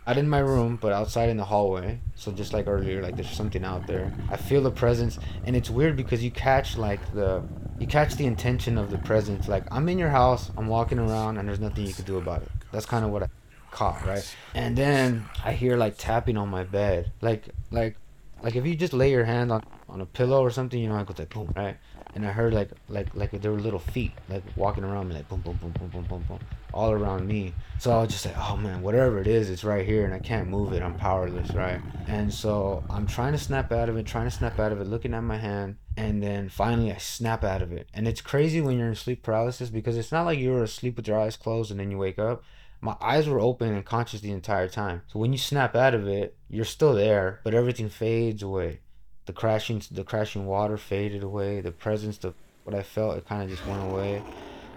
not 0.07 0.19
in 0.19 0.29
my 0.29 0.39
room, 0.39 0.79
but 0.81 0.93
outside 0.93 1.31
in 1.31 1.37
the 1.37 1.45
hallway. 1.45 2.01
So 2.15 2.31
just 2.31 2.53
like 2.53 2.69
earlier, 2.69 3.03
like 3.03 3.17
there's 3.17 3.31
something 3.31 3.65
out 3.65 3.87
there. 3.87 4.13
I 4.31 4.37
feel 4.37 4.63
the 4.63 4.71
presence, 4.71 5.19
and 5.45 5.57
it's 5.57 5.69
weird 5.69 5.97
because 5.97 6.23
you 6.23 6.31
catch 6.31 6.77
like 6.79 7.01
the 7.13 7.43
you 7.81 7.87
catch 7.87 8.15
the 8.15 8.27
intention 8.27 8.79
of 8.79 8.91
the 8.91 8.99
presence. 8.99 9.49
Like 9.49 9.65
I'm 9.73 9.89
in 9.89 9.99
your 9.99 10.11
house, 10.11 10.51
I'm 10.57 10.69
walking 10.69 10.99
around, 11.01 11.39
and 11.39 11.49
there's 11.49 11.61
nothing 11.61 11.87
you 11.87 11.93
can 11.93 12.05
do 12.05 12.19
about 12.19 12.43
it. 12.43 12.49
That's 12.71 12.87
kind 12.87 13.05
of 13.05 13.11
what 13.11 13.25
I 13.25 13.29
caught, 13.73 14.07
right? 14.07 14.37
And 14.55 14.79
then 14.79 15.25
I 15.45 15.53
hear 15.53 15.77
like 15.77 15.99
tapping 15.99 16.37
on 16.37 16.49
my 16.49 16.63
bed, 16.63 17.11
like 17.21 17.49
like 17.73 17.97
like 18.43 18.57
if 18.57 18.67
you 18.67 18.75
just 18.75 18.93
lay 18.93 19.11
your 19.11 19.25
hand 19.25 19.53
on 19.53 19.63
on 19.89 20.01
a 20.01 20.07
pillow 20.07 20.41
or 20.41 20.51
something, 20.51 20.81
you 20.81 20.89
know, 20.89 20.97
I 20.97 21.05
go 21.05 21.15
like 21.17 21.33
boom, 21.33 21.53
right? 21.57 21.77
and 22.17 22.27
I 22.27 22.33
heard 22.33 22.55
like 22.55 22.71
like 22.89 23.15
like 23.15 23.31
there 23.43 23.53
were 23.53 23.61
little 23.61 23.79
feet 23.79 24.11
like 24.31 24.43
walking 24.57 24.85
around 24.85 25.09
me 25.09 25.17
like 25.17 25.29
boom 25.29 25.43
boom 25.43 25.59
boom 25.61 25.73
boom 25.73 25.89
boom 25.91 26.05
boom 26.05 26.25
boom 26.27 26.39
all 26.73 26.91
around 26.91 27.29
me. 27.29 27.53
So 27.79 27.91
I 27.93 28.01
was 28.01 28.11
just 28.11 28.25
like, 28.25 28.37
oh 28.39 28.57
man, 28.57 28.81
whatever 28.81 29.19
it 29.19 29.27
is, 29.27 29.51
it's 29.51 29.65
right 29.65 29.87
here 29.87 30.07
and 30.07 30.15
I 30.15 30.19
can't 30.19 30.49
move 30.49 30.73
it. 30.73 30.83
I'm 30.83 30.95
powerless, 30.95 31.51
right? 31.53 31.81
And 32.07 32.33
so 32.33 32.83
I'm 32.89 33.07
trying 33.07 33.33
to 33.33 33.39
snap 33.39 33.71
out 33.71 33.91
of 33.91 33.99
it, 33.99 34.07
trying 34.07 34.27
to 34.27 34.31
snap 34.31 34.59
out 34.59 34.73
of 34.73 34.81
it, 34.81 34.87
looking 34.87 35.13
at 35.13 35.23
my 35.23 35.37
hand, 35.37 35.77
and 35.97 36.23
then 36.23 36.49
finally 36.49 36.91
I 36.91 36.97
snap 36.97 37.45
out 37.45 37.61
of 37.61 37.71
it. 37.73 37.89
And 37.93 38.09
it's 38.09 38.23
crazy 38.23 38.63
when 38.63 38.79
you're 38.79 38.89
in 38.89 38.95
sleep 38.95 39.23
paralysis 39.23 39.69
because 39.69 39.97
it's 39.99 40.13
not 40.13 40.25
like 40.25 40.39
you 40.39 40.53
were 40.53 40.63
asleep 40.63 40.97
with 40.97 41.07
your 41.07 41.19
eyes 41.21 41.37
closed 41.37 41.71
and 41.71 41.79
then 41.79 41.91
you 41.91 41.99
wake 41.99 42.19
up. 42.19 42.43
My 42.81 42.97
eyes 43.01 43.29
were 43.29 43.41
open 43.41 43.75
and 43.75 43.85
conscious 43.85 44.21
the 44.21 44.33
entire 44.33 44.69
time. 44.69 45.03
So 45.09 45.19
when 45.19 45.33
you 45.33 45.39
snap 45.39 45.75
out 45.75 45.95
of 45.95 46.07
it, 46.07 46.37
you're 46.49 46.65
still 46.65 46.95
there, 46.95 47.41
but 47.43 47.55
everything 47.55 47.89
fades 47.89 48.43
away. 48.43 48.81
The 49.27 49.33
crashing 49.33 49.83
the 49.91 50.05
crashing 50.05 50.47
water 50.47 50.77
faded 50.77 51.23
away. 51.23 51.61
The 51.61 51.73
presence 51.73 52.23
of 52.25 52.35
what 52.65 52.75
i 52.75 52.83
felt 52.83 53.17
it 53.17 53.27
kind 53.27 53.43
of 53.43 53.49
just 53.49 53.67
went 53.67 53.83
away. 53.83 54.23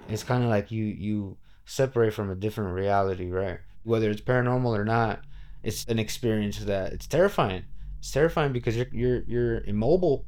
It's 0.07 0.23
kind 0.23 0.43
of 0.43 0.49
like 0.49 0.71
you 0.71 0.85
you 0.85 1.37
separate 1.65 2.13
from 2.13 2.31
a 2.31 2.35
different 2.35 2.73
reality 2.73 3.29
right? 3.29 3.59
Whether 3.83 4.09
it's 4.09 4.21
paranormal 4.21 4.77
or 4.77 4.85
not 4.85 5.21
it's 5.63 5.85
an 5.85 5.99
experience 5.99 6.59
that 6.59 6.93
it's 6.93 7.07
terrifying. 7.07 7.65
It's 7.99 8.11
terrifying 8.11 8.53
because 8.53 8.77
you're 8.77 8.87
you're 8.91 9.23
you're 9.27 9.59
immobile 9.65 10.25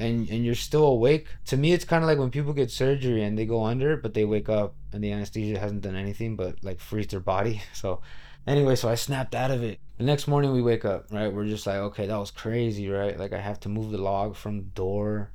and 0.00 0.28
and 0.28 0.44
you're 0.44 0.54
still 0.54 0.86
awake 0.86 1.26
to 1.44 1.56
me 1.56 1.72
it's 1.72 1.84
kind 1.84 2.02
of 2.02 2.08
like 2.08 2.18
when 2.18 2.30
people 2.30 2.52
get 2.52 2.70
surgery 2.70 3.22
and 3.22 3.38
they 3.38 3.46
go 3.46 3.64
under 3.64 3.96
but 3.96 4.14
they 4.14 4.24
wake 4.24 4.48
up 4.48 4.74
and 4.92 5.04
the 5.04 5.12
anesthesia 5.12 5.58
hasn't 5.58 5.82
done 5.82 5.96
anything 5.96 6.36
but 6.36 6.56
like 6.64 6.80
freeze 6.80 7.06
their 7.08 7.20
body 7.20 7.62
so 7.72 8.00
anyway 8.46 8.74
so 8.74 8.88
i 8.88 8.94
snapped 8.94 9.34
out 9.34 9.50
of 9.50 9.62
it 9.62 9.78
the 10.00 10.06
next 10.06 10.26
morning 10.26 10.52
we 10.52 10.62
wake 10.62 10.86
up, 10.86 11.12
right? 11.12 11.30
We're 11.30 11.44
just 11.44 11.66
like, 11.66 11.76
okay, 11.76 12.06
that 12.06 12.16
was 12.16 12.30
crazy, 12.30 12.88
right? 12.88 13.18
Like 13.18 13.34
I 13.34 13.38
have 13.38 13.60
to 13.60 13.68
move 13.68 13.90
the 13.90 13.98
log 13.98 14.34
from 14.34 14.56
the 14.56 14.62
door 14.62 15.30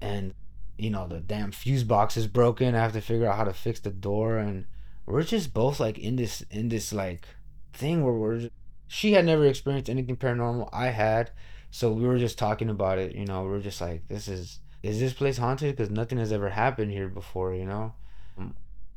and 0.00 0.34
you 0.78 0.90
know, 0.90 1.08
the 1.08 1.18
damn 1.18 1.50
fuse 1.50 1.82
box 1.82 2.16
is 2.16 2.28
broken. 2.28 2.76
I 2.76 2.78
have 2.78 2.92
to 2.92 3.00
figure 3.00 3.26
out 3.26 3.36
how 3.36 3.42
to 3.42 3.52
fix 3.52 3.80
the 3.80 3.90
door 3.90 4.36
and 4.36 4.66
we're 5.04 5.24
just 5.24 5.52
both 5.52 5.80
like 5.80 5.98
in 5.98 6.14
this 6.14 6.44
in 6.48 6.68
this 6.68 6.92
like 6.92 7.26
thing 7.72 8.04
where 8.04 8.14
we're 8.14 8.38
just, 8.38 8.52
she 8.86 9.14
had 9.14 9.24
never 9.24 9.44
experienced 9.46 9.90
anything 9.90 10.16
paranormal. 10.16 10.68
I 10.72 10.90
had. 10.90 11.32
So 11.70 11.92
we 11.92 12.06
were 12.06 12.18
just 12.18 12.38
talking 12.38 12.70
about 12.70 12.98
it, 12.98 13.14
you 13.14 13.26
know, 13.26 13.44
we 13.44 13.54
are 13.56 13.60
just 13.60 13.80
like 13.80 14.08
this 14.08 14.28
is 14.28 14.60
is 14.82 15.00
this 15.00 15.12
place 15.12 15.38
haunted? 15.38 15.76
Because 15.76 15.90
nothing 15.90 16.18
has 16.18 16.32
ever 16.32 16.50
happened 16.50 16.92
here 16.92 17.08
before, 17.08 17.52
you 17.54 17.64
know? 17.64 17.94
Um, 18.38 18.54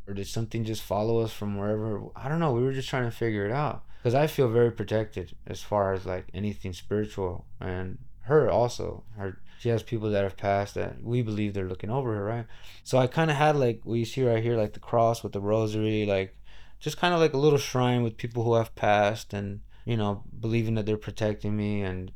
or 0.08 0.14
did 0.14 0.28
something 0.28 0.64
just 0.64 0.84
follow 0.84 1.20
us 1.20 1.34
from 1.34 1.58
wherever? 1.58 2.04
I 2.16 2.30
don't 2.30 2.40
know. 2.40 2.52
We 2.52 2.64
were 2.64 2.74
just 2.74 2.90
trying 2.90 3.06
to 3.06 3.16
figure 3.16 3.46
it 3.46 3.52
out. 3.52 3.84
Because 3.98 4.16
I 4.16 4.28
feel 4.28 4.48
very 4.48 4.72
protected 4.72 5.36
as 5.48 5.62
far 5.62 5.94
as 5.94 6.06
like 6.06 6.28
anything 6.34 6.74
spiritual. 6.74 7.46
And 7.60 7.98
her 8.22 8.50
also. 8.50 9.04
Her 9.18 9.40
she 9.60 9.70
has 9.70 9.84
people 9.84 10.10
that 10.10 10.24
have 10.24 10.38
passed 10.38 10.74
that 10.74 11.04
we 11.04 11.22
believe 11.22 11.54
they're 11.54 11.68
looking 11.68 11.92
over 11.92 12.16
her, 12.16 12.24
right? 12.24 12.46
So 12.84 12.98
I 12.98 13.06
kind 13.06 13.30
of 13.30 13.38
had 13.38 13.56
like 13.56 13.82
what 13.84 13.96
you 13.96 14.06
see 14.06 14.24
right 14.24 14.42
here, 14.42 14.58
like 14.58 14.74
the 14.74 14.80
cross 14.80 15.22
with 15.22 15.34
the 15.34 15.42
rosary, 15.42 16.06
like 16.06 16.36
just 16.80 16.98
kind 16.98 17.14
of 17.14 17.20
like 17.20 17.34
a 17.34 17.38
little 17.38 17.60
shrine 17.60 18.02
with 18.02 18.18
people 18.18 18.44
who 18.44 18.56
have 18.56 18.74
passed 18.76 19.34
and 19.34 19.62
you 19.86 19.98
know 19.98 20.24
believing 20.40 20.76
that 20.76 20.86
they're 20.88 20.98
protecting 20.98 21.56
me 21.56 21.82
and 21.82 22.12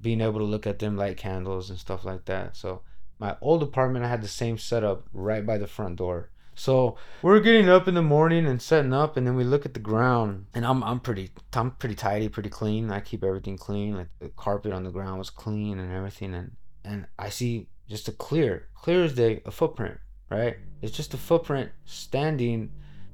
being 0.00 0.20
able 0.20 0.38
to 0.38 0.44
look 0.44 0.66
at 0.66 0.78
them 0.78 0.96
light 0.96 1.16
candles 1.16 1.70
and 1.70 1.78
stuff 1.78 2.04
like 2.04 2.24
that. 2.26 2.56
So 2.56 2.82
my 3.18 3.34
old 3.40 3.62
apartment 3.62 4.04
i 4.04 4.08
had 4.08 4.20
the 4.20 4.28
same 4.28 4.58
setup 4.58 5.06
right 5.12 5.46
by 5.46 5.58
the 5.58 5.66
front 5.66 5.96
door. 5.96 6.30
So 6.54 6.96
we're 7.20 7.40
getting 7.40 7.68
up 7.68 7.86
in 7.86 7.94
the 7.94 8.02
morning 8.02 8.46
and 8.46 8.60
setting 8.60 8.94
up 8.94 9.16
and 9.16 9.26
then 9.26 9.36
we 9.36 9.44
look 9.44 9.66
at 9.66 9.74
the 9.74 9.80
ground 9.80 10.46
and 10.54 10.64
i'm, 10.64 10.82
I'm 10.82 11.00
pretty 11.00 11.30
i'm 11.54 11.72
pretty 11.72 11.94
tidy 11.94 12.28
pretty 12.28 12.50
clean. 12.50 12.90
I 12.90 13.00
keep 13.00 13.24
everything 13.24 13.56
clean 13.56 13.96
like 13.96 14.08
the 14.20 14.28
carpet 14.30 14.72
on 14.72 14.84
the 14.84 14.90
ground 14.90 15.18
was 15.18 15.30
clean 15.30 15.78
and 15.78 15.92
everything 15.92 16.34
and 16.34 16.56
and 16.84 17.06
i 17.18 17.28
see 17.28 17.68
just 17.88 18.08
a 18.08 18.12
clear 18.12 18.68
clear 18.74 19.04
as 19.04 19.14
day 19.14 19.42
a 19.44 19.50
footprint 19.50 19.98
right? 20.30 20.56
It's 20.82 20.96
just 20.96 21.14
a 21.14 21.18
footprint 21.18 21.70
standing 21.84 22.72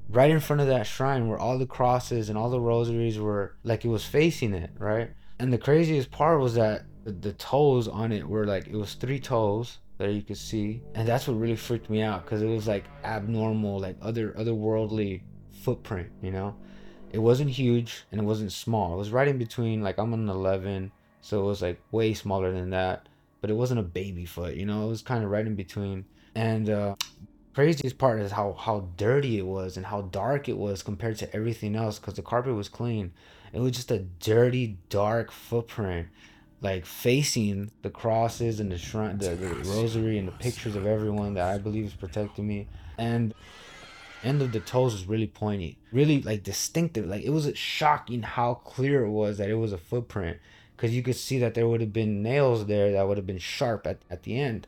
right 0.09 0.31
in 0.31 0.39
front 0.39 0.61
of 0.61 0.67
that 0.67 0.85
shrine 0.85 1.27
where 1.27 1.37
all 1.37 1.57
the 1.57 1.65
crosses 1.65 2.29
and 2.29 2.37
all 2.37 2.49
the 2.49 2.59
rosaries 2.59 3.17
were 3.17 3.55
like 3.63 3.85
it 3.85 3.89
was 3.89 4.05
facing 4.05 4.53
it, 4.53 4.71
right? 4.77 5.11
And 5.43 5.51
the 5.51 5.57
craziest 5.57 6.09
part 6.09 6.39
was 6.39 6.53
that 6.53 6.85
the, 7.03 7.11
the 7.11 7.33
toes 7.33 7.89
on 7.89 8.13
it 8.13 8.25
were 8.25 8.45
like 8.45 8.67
it 8.67 8.77
was 8.77 8.93
three 8.93 9.19
toes 9.19 9.79
that 9.97 10.13
you 10.13 10.21
could 10.21 10.37
see, 10.37 10.81
and 10.95 11.05
that's 11.05 11.27
what 11.27 11.33
really 11.33 11.57
freaked 11.57 11.89
me 11.89 12.01
out 12.01 12.23
because 12.23 12.41
it 12.41 12.47
was 12.47 12.65
like 12.65 12.85
abnormal, 13.03 13.77
like 13.77 13.97
other 14.01 14.31
otherworldly 14.39 15.21
footprint, 15.51 16.09
you 16.21 16.31
know. 16.31 16.55
It 17.11 17.17
wasn't 17.17 17.49
huge 17.49 18.05
and 18.13 18.21
it 18.21 18.23
wasn't 18.23 18.53
small. 18.53 18.93
It 18.93 18.97
was 18.97 19.11
right 19.11 19.27
in 19.27 19.37
between. 19.37 19.81
Like 19.81 19.97
I'm 19.97 20.13
an 20.13 20.29
11, 20.29 20.93
so 21.19 21.41
it 21.41 21.45
was 21.45 21.61
like 21.61 21.81
way 21.91 22.13
smaller 22.13 22.53
than 22.53 22.69
that, 22.69 23.09
but 23.41 23.49
it 23.49 23.55
wasn't 23.55 23.81
a 23.81 23.83
baby 23.83 24.23
foot, 24.23 24.55
you 24.55 24.65
know. 24.65 24.85
It 24.85 24.89
was 24.91 25.01
kind 25.01 25.25
of 25.25 25.29
right 25.29 25.45
in 25.45 25.55
between. 25.55 26.05
And 26.35 26.69
uh, 26.69 26.95
craziest 27.53 27.97
part 27.97 28.21
is 28.21 28.31
how 28.31 28.53
how 28.53 28.87
dirty 28.95 29.39
it 29.39 29.45
was 29.45 29.75
and 29.75 29.85
how 29.87 30.03
dark 30.03 30.47
it 30.47 30.57
was 30.57 30.81
compared 30.81 31.17
to 31.17 31.35
everything 31.35 31.75
else 31.75 31.99
because 31.99 32.13
the 32.13 32.21
carpet 32.21 32.55
was 32.55 32.69
clean 32.69 33.11
it 33.53 33.59
was 33.59 33.71
just 33.71 33.91
a 33.91 33.99
dirty 33.99 34.77
dark 34.89 35.31
footprint 35.31 36.07
like 36.61 36.85
facing 36.85 37.71
the 37.81 37.89
crosses 37.89 38.59
and 38.59 38.71
the 38.71 38.77
shrine 38.77 39.17
the, 39.17 39.29
the 39.29 39.47
rosary 39.65 40.17
and 40.17 40.27
the 40.27 40.31
pictures 40.33 40.75
of 40.75 40.85
everyone 40.85 41.35
that 41.35 41.53
i 41.53 41.57
believe 41.57 41.85
is 41.85 41.93
protecting 41.93 42.47
me. 42.47 42.67
And 42.97 43.33
end 44.23 44.41
of 44.41 44.53
the 44.53 44.59
toes 44.59 44.93
was 44.93 45.05
really 45.05 45.27
pointy 45.27 45.77
really 45.91 46.21
like 46.21 46.43
distinctive. 46.43 47.05
Like 47.05 47.23
it 47.23 47.29
was 47.29 47.51
shocking 47.57 48.23
how 48.23 48.55
clear 48.55 49.03
it 49.03 49.09
was 49.09 49.37
that 49.37 49.49
it 49.49 49.55
was 49.55 49.73
a 49.73 49.77
footprint 49.77 50.37
because 50.75 50.95
you 50.95 51.03
could 51.03 51.15
see 51.15 51.37
that 51.39 51.53
there 51.53 51.67
would 51.67 51.81
have 51.81 51.93
been 51.93 52.23
nails 52.23 52.65
there 52.65 52.91
that 52.93 53.07
would 53.07 53.17
have 53.17 53.27
been 53.27 53.37
sharp 53.37 53.85
at, 53.85 53.99
at 54.09 54.23
the 54.23 54.39
end. 54.39 54.65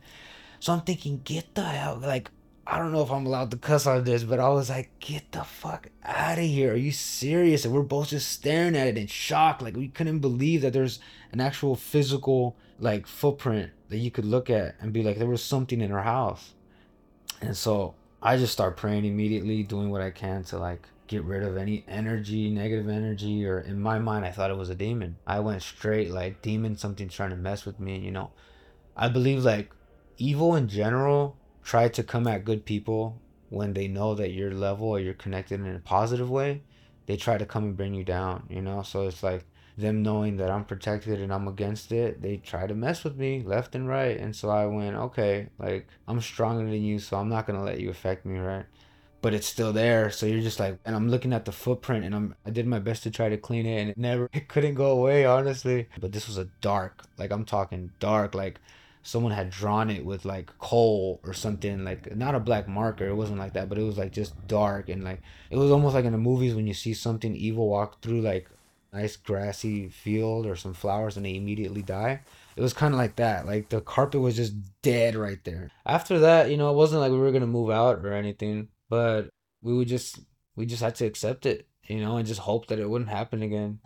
So 0.59 0.73
i'm 0.73 0.81
thinking 0.81 1.21
get 1.23 1.55
the 1.55 1.63
hell 1.63 1.97
like 2.01 2.29
I 2.67 2.79
don't 2.79 2.91
know 2.91 3.03
if 3.03 3.11
I'm 3.11 3.27
allowed 3.27 3.51
to 3.51 3.57
cuss 3.57 3.85
on 3.85 4.03
this, 4.05 4.23
but 4.23 4.39
I 4.39 4.49
was 4.49 4.71
like, 4.71 4.89
get 4.99 5.31
the 5.31 5.43
fuck 5.43 5.89
out 6.03 6.39
of 6.39 6.43
here. 6.43 6.73
Are 6.73 6.77
you 6.77 6.91
serious? 6.91 7.63
And 7.63 7.73
we're 7.73 7.83
both 7.83 8.09
just 8.09 8.29
staring 8.29 8.75
at 8.75 8.87
it 8.87 8.97
in 8.97 9.05
shock. 9.05 9.61
Like, 9.61 9.77
we 9.77 9.87
couldn't 9.87 10.19
believe 10.19 10.61
that 10.61 10.73
there's 10.73 10.99
an 11.31 11.39
actual 11.39 11.75
physical, 11.75 12.55
like, 12.79 13.05
footprint 13.05 13.71
that 13.89 13.97
you 13.97 14.09
could 14.09 14.25
look 14.25 14.49
at 14.49 14.75
and 14.81 14.91
be 14.91 15.03
like, 15.03 15.19
there 15.19 15.27
was 15.27 15.43
something 15.43 15.79
in 15.79 15.91
our 15.91 16.01
house. 16.01 16.53
And 17.39 17.55
so 17.55 17.93
I 18.19 18.35
just 18.37 18.53
start 18.53 18.77
praying 18.77 19.05
immediately, 19.05 19.61
doing 19.61 19.91
what 19.91 20.01
I 20.01 20.09
can 20.09 20.43
to, 20.45 20.57
like, 20.57 20.87
get 21.05 21.23
rid 21.23 21.43
of 21.43 21.57
any 21.57 21.85
energy, 21.87 22.49
negative 22.49 22.89
energy, 22.89 23.45
or 23.45 23.59
in 23.59 23.79
my 23.79 23.99
mind, 23.99 24.25
I 24.25 24.31
thought 24.31 24.49
it 24.49 24.57
was 24.57 24.71
a 24.71 24.75
demon. 24.75 25.17
I 25.27 25.39
went 25.39 25.61
straight, 25.61 26.09
like, 26.09 26.41
demon, 26.41 26.77
something 26.77 27.09
trying 27.09 27.29
to 27.29 27.35
mess 27.35 27.63
with 27.63 27.79
me, 27.79 27.99
you 27.99 28.09
know. 28.09 28.31
I 28.97 29.09
believe, 29.09 29.45
like, 29.45 29.69
evil 30.17 30.55
in 30.55 30.67
general 30.67 31.37
try 31.65 31.89
to 31.89 32.03
come 32.03 32.27
at 32.27 32.45
good 32.45 32.63
people 32.63 33.19
when 33.49 33.73
they 33.73 33.87
know 33.87 34.15
that 34.15 34.31
you're 34.31 34.53
level 34.53 34.87
or 34.87 34.99
you're 34.99 35.13
connected 35.15 35.59
in 35.59 35.75
a 35.75 35.79
positive 35.79 36.29
way 36.29 36.61
they 37.07 37.17
try 37.17 37.37
to 37.37 37.45
come 37.45 37.65
and 37.65 37.77
bring 37.77 37.93
you 37.93 38.03
down 38.03 38.45
you 38.49 38.61
know? 38.61 38.81
So 38.83 39.07
it's 39.07 39.23
like 39.23 39.45
them 39.77 40.01
knowing 40.01 40.37
that 40.37 40.49
i'm 40.49 40.63
protected 40.63 41.19
and 41.19 41.33
i'm 41.33 41.49
against 41.49 41.91
it 41.91 42.21
they 42.21 42.37
try 42.37 42.65
to 42.65 42.73
mess 42.73 43.03
with 43.03 43.17
me 43.17 43.43
left 43.45 43.75
and 43.75 43.87
right. 43.89 44.17
And 44.17 44.33
so 44.33 44.49
i 44.49 44.65
went 44.65 44.95
okay 44.95 45.49
like 45.59 45.87
i'm 46.07 46.21
stronger 46.21 46.63
than 46.63 46.81
you 46.81 46.99
so 46.99 47.17
i'm 47.17 47.29
not 47.29 47.45
gonna 47.45 47.63
let 47.63 47.79
you 47.79 47.89
affect 47.89 48.25
me 48.25 48.39
right? 48.39 48.65
But 49.21 49.33
it's 49.33 49.47
still 49.47 49.73
there. 49.73 50.11
So 50.11 50.27
you're 50.27 50.41
just 50.41 50.59
like 50.59 50.77
and 50.85 50.95
i'm 50.95 51.09
looking 51.09 51.33
at 51.33 51.45
the 51.45 51.51
footprint 51.51 52.05
and 52.05 52.15
i'm 52.15 52.35
i 52.45 52.51
did 52.51 52.67
my 52.67 52.79
best 52.79 53.03
to 53.03 53.11
try 53.11 53.27
to 53.27 53.37
clean 53.37 53.65
it 53.65 53.81
and 53.81 53.89
it 53.89 53.97
never 53.97 54.29
it 54.33 54.47
couldn't 54.47 54.75
go 54.75 54.91
away 54.91 55.25
honestly. 55.25 55.89
But 55.99 56.11
this 56.13 56.27
was 56.27 56.37
a 56.37 56.45
dark 56.61 57.03
like 57.17 57.31
i'm 57.31 57.43
talking 57.43 57.91
dark 57.99 58.33
like 58.33 58.61
someone 59.05 59.31
had 59.31 59.51
drawn 59.51 59.91
it 59.91 60.03
with 60.03 60.25
like 60.25 60.51
coal 60.57 61.19
or 61.23 61.31
something 61.31 61.85
like 61.85 62.15
not 62.15 62.33
a 62.33 62.39
black 62.39 62.67
marker 62.67 63.07
it 63.07 63.13
wasn't 63.13 63.37
like 63.37 63.53
that 63.53 63.69
but 63.69 63.77
it 63.77 63.83
was 63.83 63.99
like 63.99 64.11
just 64.11 64.33
dark 64.47 64.89
and 64.89 65.03
like 65.03 65.21
it 65.51 65.57
was 65.57 65.69
almost 65.69 65.93
like 65.93 66.05
in 66.05 66.11
the 66.11 66.17
movies 66.17 66.55
when 66.55 66.65
you 66.65 66.73
see 66.73 66.93
something 66.93 67.35
evil 67.35 67.69
walk 67.69 68.01
through 68.01 68.19
like 68.21 68.49
nice 68.91 69.15
grassy 69.15 69.89
field 69.89 70.47
or 70.47 70.55
some 70.55 70.73
flowers 70.73 71.17
and 71.17 71.25
they 71.25 71.35
immediately 71.35 71.81
die. 71.81 72.21
It 72.55 72.61
was 72.61 72.73
kind 72.73 72.93
of 72.93 72.97
like 72.97 73.17
that 73.17 73.45
like 73.45 73.69
the 73.69 73.81
carpet 73.81 74.21
was 74.21 74.35
just 74.35 74.55
dead 74.81 75.15
right 75.15 75.43
there. 75.43 75.69
After 75.85 76.19
that 76.19 76.49
you 76.49 76.57
know 76.57 76.71
it 76.71 76.75
wasn't 76.75 77.01
like 77.01 77.11
we 77.11 77.19
were 77.19 77.31
gonna 77.31 77.45
move 77.45 77.69
out 77.69 78.03
or 78.03 78.13
anything 78.13 78.69
but 78.89 79.29
we 79.61 79.73
would 79.73 79.87
just 79.87 80.19
we 80.55 80.65
just 80.65 80.81
had 80.81 80.95
to 80.95 81.05
accept 81.05 81.45
it 81.45 81.67
you 81.83 81.99
know 81.99 82.17
and 82.17 82.25
just 82.25 82.39
hope 82.39 82.67
that 82.67 82.79
it 82.79 82.89
wouldn't 82.89 83.09
happen 83.09 83.43
again 83.43 83.79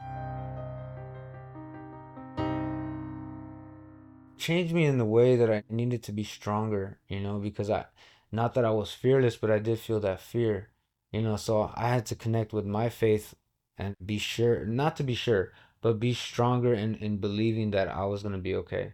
changed 4.39 4.74
me 4.74 4.86
in 4.86 4.98
the 4.98 5.05
way 5.05 5.36
that 5.36 5.51
I 5.51 5.63
needed 5.69 6.03
to 6.03 6.12
be 6.12 6.24
stronger, 6.24 7.00
you 7.08 7.19
know, 7.19 7.39
because 7.39 7.69
I, 7.69 7.86
not 8.31 8.53
that 8.53 8.65
I 8.65 8.72
was 8.72 8.91
fearless, 8.93 9.38
but 9.38 9.51
I 9.51 9.60
did 9.60 9.79
feel 9.79 10.00
that 10.01 10.22
fear, 10.22 10.69
you 11.12 11.22
know, 11.22 11.36
so 11.36 11.72
I 11.75 11.89
had 11.89 12.05
to 12.08 12.15
connect 12.15 12.53
with 12.53 12.65
my 12.65 12.89
faith 12.89 13.36
and 13.77 13.96
be 14.05 14.17
sure, 14.17 14.65
not 14.65 14.96
to 14.98 15.03
be 15.03 15.15
sure, 15.15 15.51
but 15.81 16.00
be 16.00 16.13
stronger 16.13 16.74
in, 16.74 16.96
in 16.96 17.17
believing 17.17 17.72
that 17.72 17.88
I 17.89 18.05
was 18.05 18.24
going 18.24 18.34
to 18.36 18.39
be 18.41 18.55
okay. 18.55 18.93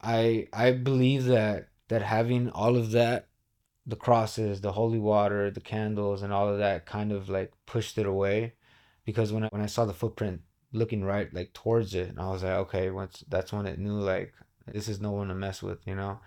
I, 0.00 0.48
I 0.52 0.72
believe 0.72 1.24
that, 1.26 1.68
that 1.88 2.02
having 2.02 2.50
all 2.50 2.76
of 2.76 2.90
that, 2.92 3.28
the 3.86 3.96
crosses, 3.96 4.60
the 4.60 4.72
holy 4.72 4.98
water, 4.98 5.50
the 5.50 5.60
candles 5.60 6.22
and 6.22 6.32
all 6.32 6.48
of 6.48 6.58
that 6.58 6.86
kind 6.86 7.12
of 7.12 7.28
like 7.28 7.52
pushed 7.66 7.98
it 7.98 8.06
away 8.06 8.54
because 9.04 9.32
when 9.32 9.44
I, 9.44 9.48
when 9.48 9.62
I 9.62 9.66
saw 9.66 9.84
the 9.84 9.92
footprint 9.94 10.42
looking 10.72 11.04
right 11.04 11.32
like 11.32 11.52
towards 11.52 11.94
it 11.94 12.08
and 12.08 12.18
I 12.18 12.30
was 12.30 12.42
like 12.42 12.52
okay 12.52 12.90
once 12.90 13.22
that's 13.28 13.52
when 13.52 13.66
it 13.66 13.78
knew 13.78 14.00
like 14.00 14.34
this 14.66 14.88
is 14.88 15.00
no 15.00 15.12
one 15.12 15.28
to 15.28 15.34
mess 15.34 15.62
with, 15.62 15.78
you 15.86 15.94
know, 15.94 16.20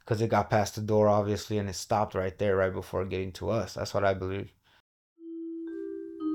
because 0.00 0.20
it 0.20 0.28
got 0.28 0.50
past 0.50 0.74
the 0.74 0.80
door 0.80 1.08
obviously 1.08 1.58
and 1.58 1.68
it 1.68 1.74
stopped 1.74 2.14
right 2.14 2.38
there 2.38 2.56
right 2.56 2.72
before 2.72 3.04
getting 3.04 3.32
to 3.32 3.50
us. 3.50 3.74
That's 3.74 3.94
what 3.94 4.04
I 4.04 4.14
believe. 4.14 4.52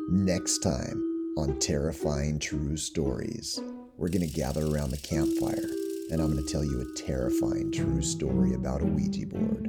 Next 0.10 0.60
time 0.60 1.02
on 1.38 1.60
Terrifying 1.60 2.40
True 2.40 2.78
Stories, 2.78 3.60
we're 3.98 4.10
to 4.10 4.28
gather 4.28 4.66
around 4.66 4.92
the 4.92 4.98
campfire 4.98 5.70
and 6.12 6.22
I'm 6.22 6.36
to 6.38 6.44
tell 6.44 6.64
you 6.64 6.82
a 6.82 6.98
terrifying 6.98 7.72
true 7.72 8.02
story 8.02 8.54
about 8.54 8.82
a 8.82 8.86
Ouija 8.86 9.26
board. 9.26 9.68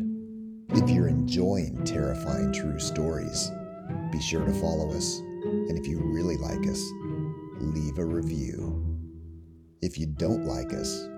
If 0.70 0.90
you're 0.90 1.08
enjoying 1.08 1.82
terrifying 1.84 2.52
true 2.52 2.78
stories, 2.78 3.50
be 4.12 4.20
sure 4.20 4.44
to 4.44 4.52
follow 4.60 4.92
us. 4.92 5.18
And 5.18 5.78
if 5.78 5.86
you 5.86 5.98
really 5.98 6.36
like 6.36 6.68
us, 6.68 6.82
leave 7.60 7.98
a 7.98 8.04
review. 8.04 8.82
If 9.80 9.98
you 9.98 10.06
don't 10.06 10.44
like 10.44 10.74
us, 10.74 11.08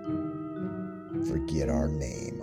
forget 1.27 1.69
our 1.69 1.87
name. 1.87 2.38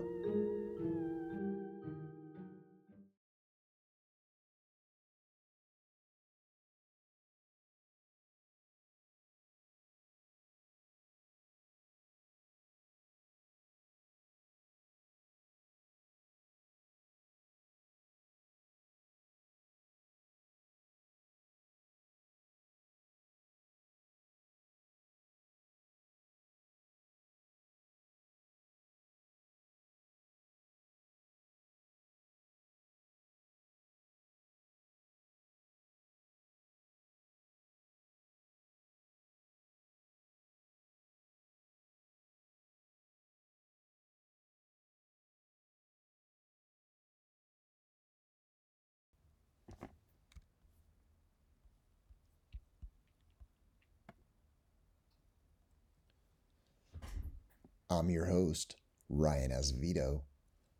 I'm 57.88 58.10
your 58.10 58.26
host, 58.26 58.74
Ryan 59.08 59.52
Azevedo. 59.52 60.22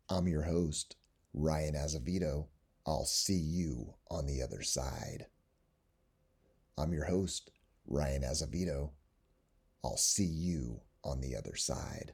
I'm 0.09 0.27
your 0.27 0.41
host, 0.41 0.97
Ryan 1.33 1.75
Azevedo. 1.75 2.47
I'll 2.85 3.05
see 3.05 3.39
you 3.39 3.93
on 4.11 4.25
the 4.25 4.41
other 4.41 4.61
side. 4.61 5.27
I'm 6.77 6.91
your 6.91 7.05
host, 7.05 7.49
Ryan 7.87 8.23
Azevedo. 8.23 8.91
I'll 9.85 9.95
see 9.95 10.25
you 10.25 10.81
on 11.05 11.21
the 11.21 11.37
other 11.37 11.55
side. 11.55 12.11